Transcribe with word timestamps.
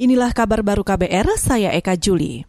Inilah 0.00 0.32
kabar 0.32 0.64
baru 0.64 0.80
KBR, 0.80 1.36
saya 1.36 1.76
Eka 1.76 1.92
Juli. 1.92 2.48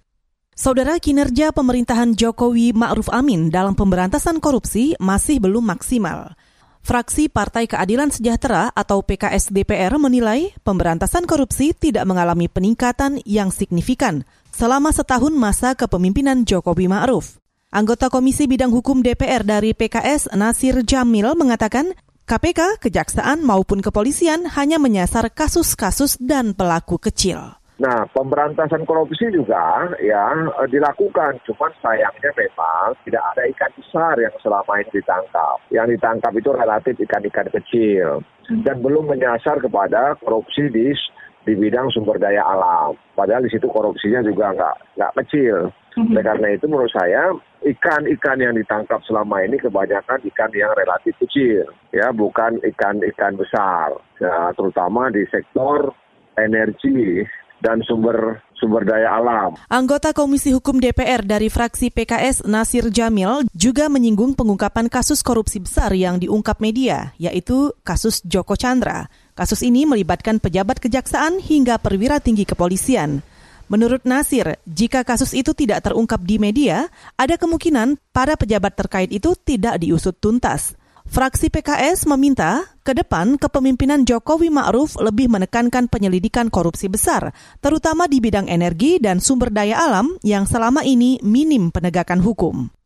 Saudara 0.55 0.95
kinerja 1.03 1.51
pemerintahan 1.51 2.15
Jokowi 2.15 2.71
Ma'ruf 2.71 3.11
Amin 3.11 3.51
dalam 3.51 3.75
pemberantasan 3.75 4.39
korupsi 4.39 4.95
masih 5.03 5.43
belum 5.43 5.59
maksimal. 5.67 6.31
Fraksi 6.79 7.27
Partai 7.27 7.67
Keadilan 7.67 8.07
Sejahtera 8.07 8.71
atau 8.71 9.03
PKS 9.03 9.51
DPR 9.51 9.91
menilai 9.99 10.55
pemberantasan 10.63 11.27
korupsi 11.27 11.75
tidak 11.75 12.07
mengalami 12.07 12.47
peningkatan 12.47 13.19
yang 13.27 13.51
signifikan 13.51 14.23
selama 14.55 14.95
setahun 14.95 15.35
masa 15.35 15.75
kepemimpinan 15.75 16.47
Jokowi 16.47 16.87
Ma'ruf. 16.87 17.35
Anggota 17.67 18.07
Komisi 18.07 18.47
Bidang 18.47 18.71
Hukum 18.71 19.03
DPR 19.03 19.43
dari 19.43 19.75
PKS 19.75 20.31
Nasir 20.39 20.87
Jamil 20.87 21.35
mengatakan 21.35 21.99
KPK, 22.31 22.79
kejaksaan 22.79 23.43
maupun 23.43 23.83
kepolisian 23.83 24.47
hanya 24.55 24.79
menyasar 24.79 25.27
kasus-kasus 25.35 26.15
dan 26.15 26.55
pelaku 26.55 26.95
kecil. 26.95 27.59
Nah, 27.75 28.07
pemberantasan 28.15 28.87
korupsi 28.87 29.27
juga 29.35 29.91
ya 29.99 30.31
dilakukan, 30.71 31.43
cuman 31.43 31.71
sayangnya 31.83 32.31
memang 32.39 32.95
tidak 33.03 33.19
ada 33.35 33.43
ikan 33.51 33.71
besar 33.75 34.15
yang 34.15 34.31
selama 34.39 34.79
ini 34.79 34.95
ditangkap. 34.95 35.57
Yang 35.75 35.99
ditangkap 35.99 36.31
itu 36.39 36.49
relatif 36.55 36.93
ikan-ikan 37.03 37.47
kecil 37.51 38.23
dan 38.63 38.79
belum 38.79 39.11
menyasar 39.11 39.59
kepada 39.59 40.15
korupsi 40.23 40.71
di 40.71 40.95
di 41.43 41.53
bidang 41.59 41.91
sumber 41.91 42.15
daya 42.15 42.47
alam. 42.47 42.95
Padahal 43.11 43.43
di 43.43 43.51
situ 43.51 43.67
korupsinya 43.67 44.23
juga 44.23 44.55
nggak 44.55 44.75
nggak 44.95 45.15
kecil. 45.19 45.67
Oleh 45.99 46.23
karena 46.23 46.47
itu 46.55 46.63
menurut 46.71 46.95
saya 46.95 47.35
ikan-ikan 47.61 48.41
yang 48.41 48.57
ditangkap 48.57 49.01
selama 49.05 49.45
ini 49.45 49.61
kebanyakan 49.61 50.19
ikan 50.33 50.51
yang 50.57 50.73
relatif 50.73 51.13
kecil, 51.21 51.69
ya 51.93 52.09
bukan 52.09 52.57
ikan-ikan 52.65 53.37
besar, 53.37 53.93
ya, 54.17 54.49
terutama 54.57 55.13
di 55.13 55.21
sektor 55.29 55.93
energi 56.41 57.21
dan 57.61 57.85
sumber 57.85 58.41
sumber 58.57 58.85
daya 58.85 59.17
alam. 59.17 59.57
Anggota 59.69 60.13
Komisi 60.13 60.53
Hukum 60.53 60.77
DPR 60.77 61.25
dari 61.25 61.49
fraksi 61.49 61.89
PKS 61.89 62.45
Nasir 62.45 62.89
Jamil 62.93 63.45
juga 63.57 63.89
menyinggung 63.89 64.37
pengungkapan 64.37 64.89
kasus 64.89 65.25
korupsi 65.25 65.61
besar 65.61 65.93
yang 65.97 66.21
diungkap 66.21 66.61
media, 66.61 67.13
yaitu 67.17 67.73
kasus 67.81 68.21
Joko 68.21 68.53
Chandra. 68.53 69.09
Kasus 69.33 69.65
ini 69.65 69.89
melibatkan 69.89 70.37
pejabat 70.37 70.77
kejaksaan 70.77 71.41
hingga 71.41 71.81
perwira 71.81 72.21
tinggi 72.21 72.45
kepolisian. 72.45 73.25
Menurut 73.71 74.03
Nasir, 74.03 74.59
jika 74.67 75.07
kasus 75.07 75.31
itu 75.31 75.55
tidak 75.55 75.87
terungkap 75.87 76.19
di 76.27 76.35
media, 76.35 76.91
ada 77.15 77.39
kemungkinan 77.39 77.95
para 78.11 78.35
pejabat 78.35 78.75
terkait 78.75 79.07
itu 79.15 79.31
tidak 79.47 79.79
diusut 79.79 80.11
tuntas. 80.19 80.75
Fraksi 81.07 81.47
PKS 81.47 82.03
meminta 82.03 82.67
ke 82.83 82.91
depan 82.91 83.39
kepemimpinan 83.39 84.03
Jokowi 84.03 84.51
Ma'ruf 84.51 84.99
lebih 84.99 85.31
menekankan 85.31 85.87
penyelidikan 85.87 86.51
korupsi 86.51 86.91
besar, 86.91 87.31
terutama 87.63 88.11
di 88.11 88.19
bidang 88.19 88.51
energi 88.51 88.99
dan 88.99 89.23
sumber 89.23 89.47
daya 89.47 89.79
alam 89.87 90.19
yang 90.19 90.43
selama 90.43 90.83
ini 90.83 91.23
minim 91.23 91.71
penegakan 91.71 92.19
hukum. 92.19 92.80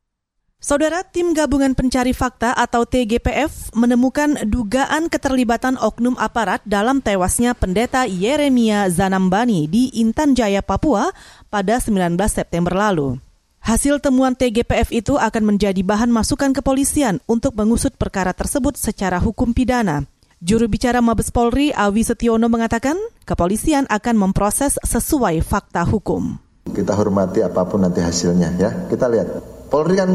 Saudara 0.65 1.05
tim 1.05 1.37
gabungan 1.37 1.77
pencari 1.77 2.09
fakta 2.09 2.49
atau 2.57 2.89
TGPF 2.89 3.77
menemukan 3.77 4.49
dugaan 4.49 5.13
keterlibatan 5.13 5.77
oknum 5.77 6.17
aparat 6.17 6.57
dalam 6.65 7.05
tewasnya 7.05 7.53
pendeta 7.53 8.09
Yeremia 8.09 8.89
Zanambani 8.89 9.69
di 9.69 9.93
Intan 10.01 10.33
Jaya, 10.33 10.65
Papua 10.65 11.13
pada 11.53 11.77
19 11.77 12.17
September 12.25 12.73
lalu. 12.73 13.21
Hasil 13.61 14.01
temuan 14.01 14.33
TGPF 14.33 14.89
itu 14.89 15.21
akan 15.21 15.53
menjadi 15.53 15.85
bahan 15.85 16.09
masukan 16.09 16.49
kepolisian 16.49 17.21
untuk 17.29 17.53
mengusut 17.53 17.93
perkara 17.93 18.33
tersebut 18.33 18.73
secara 18.73 19.21
hukum 19.21 19.53
pidana. 19.53 20.09
Juru 20.41 20.65
bicara 20.65 20.97
Mabes 20.97 21.29
Polri 21.29 21.77
Awi 21.77 22.01
Setiono 22.01 22.49
mengatakan, 22.49 22.97
kepolisian 23.29 23.85
akan 23.85 24.17
memproses 24.17 24.81
sesuai 24.81 25.45
fakta 25.45 25.85
hukum. 25.85 26.41
Kita 26.73 26.97
hormati 26.97 27.45
apa 27.45 27.61
pun 27.69 27.85
nanti 27.85 28.01
hasilnya 28.01 28.57
ya. 28.57 28.89
Kita 28.89 29.05
lihat 29.05 29.54
Polri 29.65 29.97
kan 29.97 30.09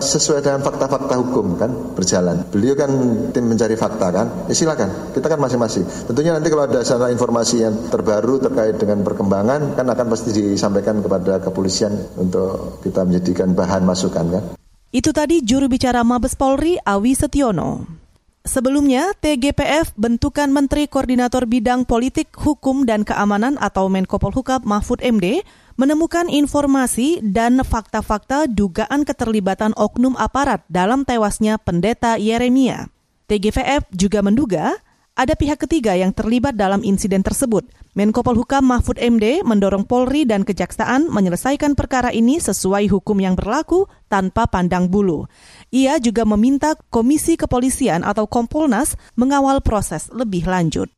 sesuai 0.00 0.40
dengan 0.40 0.64
fakta-fakta 0.64 1.14
hukum 1.20 1.60
kan 1.60 1.70
berjalan. 1.92 2.48
Beliau 2.48 2.72
kan 2.72 2.90
tim 3.30 3.44
mencari 3.44 3.76
fakta 3.76 4.08
kan. 4.10 4.26
Ya 4.48 4.54
silakan. 4.56 5.12
Kita 5.12 5.28
kan 5.28 5.38
masing-masing. 5.38 5.84
Tentunya 6.08 6.32
nanti 6.32 6.48
kalau 6.48 6.64
ada 6.64 6.80
sana 6.82 7.12
informasi 7.12 7.62
yang 7.62 7.74
terbaru 7.92 8.40
terkait 8.40 8.80
dengan 8.80 9.04
perkembangan 9.04 9.76
kan 9.76 9.86
akan 9.86 10.06
pasti 10.08 10.32
disampaikan 10.32 11.04
kepada 11.04 11.38
kepolisian 11.38 11.92
untuk 12.16 12.80
kita 12.80 13.04
menjadikan 13.04 13.52
bahan 13.52 13.84
masukan 13.84 14.26
kan. 14.32 14.44
Itu 14.94 15.10
tadi 15.10 15.42
juru 15.42 15.66
bicara 15.66 16.06
Mabes 16.06 16.38
Polri 16.38 16.78
Awi 16.78 17.18
Setiono. 17.18 18.04
Sebelumnya, 18.44 19.16
TGPF 19.16 19.96
bentukan 19.96 20.52
Menteri 20.52 20.84
Koordinator 20.84 21.48
Bidang 21.48 21.88
Politik, 21.88 22.28
Hukum, 22.36 22.84
dan 22.84 23.00
Keamanan 23.00 23.56
atau 23.56 23.88
Menko 23.88 24.20
Polhukam 24.20 24.60
Mahfud 24.68 25.00
MD 25.00 25.40
menemukan 25.74 26.30
informasi 26.30 27.22
dan 27.22 27.62
fakta-fakta 27.62 28.50
dugaan 28.50 29.02
keterlibatan 29.02 29.74
oknum 29.74 30.14
aparat 30.18 30.62
dalam 30.70 31.02
tewasnya 31.02 31.58
pendeta 31.58 32.18
Yeremia. 32.18 32.90
TGVF 33.26 33.88
juga 33.94 34.20
menduga 34.20 34.76
ada 35.14 35.38
pihak 35.38 35.62
ketiga 35.62 35.94
yang 35.94 36.10
terlibat 36.10 36.58
dalam 36.58 36.82
insiden 36.82 37.22
tersebut. 37.22 37.62
Menko 37.94 38.26
Polhukam 38.26 38.66
Mahfud 38.66 38.98
MD 38.98 39.46
mendorong 39.46 39.86
Polri 39.86 40.26
dan 40.26 40.42
Kejaksaan 40.42 41.06
menyelesaikan 41.06 41.78
perkara 41.78 42.10
ini 42.10 42.42
sesuai 42.42 42.90
hukum 42.90 43.22
yang 43.22 43.38
berlaku 43.38 43.86
tanpa 44.10 44.50
pandang 44.50 44.90
bulu. 44.90 45.30
Ia 45.70 46.02
juga 46.02 46.26
meminta 46.26 46.74
Komisi 46.90 47.38
Kepolisian 47.38 48.02
atau 48.02 48.26
Kompolnas 48.26 48.98
mengawal 49.14 49.62
proses 49.62 50.10
lebih 50.10 50.50
lanjut. 50.50 50.90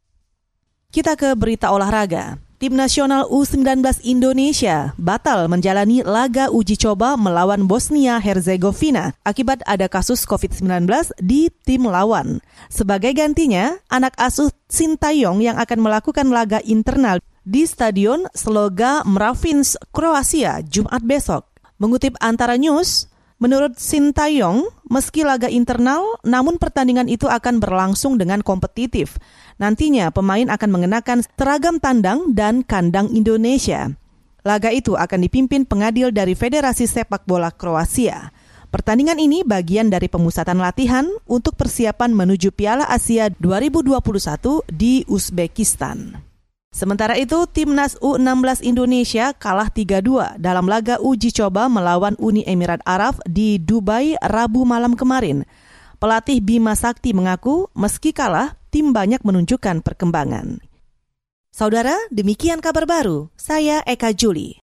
Kita 0.89 1.13
ke 1.13 1.37
berita 1.37 1.69
olahraga. 1.69 2.46
Tim 2.57 2.73
nasional 2.73 3.29
U19 3.29 3.85
Indonesia 4.09 4.97
batal 4.97 5.45
menjalani 5.45 6.01
laga 6.01 6.49
uji 6.49 6.81
coba 6.81 7.13
melawan 7.13 7.69
Bosnia 7.69 8.17
Herzegovina 8.17 9.13
akibat 9.29 9.61
ada 9.69 9.93
kasus 9.93 10.25
COVID-19 10.25 10.89
di 11.21 11.53
tim 11.69 11.85
lawan. 11.85 12.41
Sebagai 12.73 13.13
gantinya, 13.13 13.77
anak 13.93 14.17
asuh 14.17 14.49
Sintayong 14.73 15.45
yang 15.45 15.61
akan 15.61 15.85
melakukan 15.85 16.33
laga 16.33 16.65
internal 16.65 17.21
di 17.45 17.69
Stadion 17.69 18.25
Sloga 18.33 19.05
Mravins, 19.05 19.77
Kroasia, 19.93 20.65
Jumat 20.65 21.05
besok. 21.05 21.45
Mengutip 21.77 22.17
Antara 22.25 22.57
News, 22.57 23.05
Menurut 23.37 23.77
Sintayong, 23.77 24.65
meski 24.89 25.21
laga 25.21 25.53
internal, 25.53 26.17
namun 26.25 26.57
pertandingan 26.57 27.05
itu 27.05 27.29
akan 27.29 27.61
berlangsung 27.61 28.17
dengan 28.17 28.41
kompetitif. 28.41 29.21
Nantinya 29.61 30.09
pemain 30.09 30.49
akan 30.49 30.71
mengenakan 30.73 31.21
seragam 31.21 31.77
tandang 31.77 32.33
dan 32.33 32.65
kandang 32.65 33.13
Indonesia. 33.13 33.93
Laga 34.41 34.73
itu 34.73 34.97
akan 34.97 35.21
dipimpin 35.21 35.69
pengadil 35.69 36.17
dari 36.17 36.33
Federasi 36.33 36.89
Sepak 36.89 37.29
Bola 37.29 37.53
Kroasia. 37.53 38.33
Pertandingan 38.73 39.21
ini 39.21 39.45
bagian 39.45 39.93
dari 39.93 40.09
pemusatan 40.09 40.57
latihan 40.57 41.05
untuk 41.29 41.61
persiapan 41.61 42.17
menuju 42.17 42.57
Piala 42.57 42.89
Asia 42.89 43.29
2021 43.29 44.65
di 44.73 45.05
Uzbekistan. 45.05 46.26
Sementara 46.77 47.17
itu, 47.17 47.49
timnas 47.49 47.97
U16 48.05 48.61
Indonesia 48.61 49.33
kalah 49.33 49.73
3-2 49.73 50.37
dalam 50.37 50.69
laga 50.69 51.01
uji 51.01 51.33
coba 51.33 51.73
melawan 51.73 52.13
Uni 52.21 52.45
Emirat 52.45 52.85
Arab 52.85 53.17
di 53.25 53.57
Dubai 53.57 54.13
Rabu 54.21 54.69
malam 54.69 54.93
kemarin. 54.93 55.49
Pelatih 55.97 56.45
Bima 56.45 56.77
Sakti 56.77 57.17
mengaku 57.17 57.73
meski 57.73 58.13
kalah, 58.13 58.61
tim 58.69 58.93
banyak 58.93 59.25
menunjukkan 59.25 59.81
perkembangan. 59.81 60.61
Saudara, 61.49 61.97
demikian 62.13 62.61
kabar 62.61 62.85
baru. 62.85 63.33
Saya 63.41 63.81
Eka 63.89 64.13
Juli. 64.13 64.53